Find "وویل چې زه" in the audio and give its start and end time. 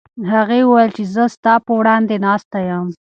0.65-1.23